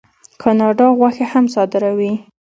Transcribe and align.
کاناډا 0.41 0.87
غوښه 0.97 1.25
هم 1.31 1.45
صادروي. 1.53 2.13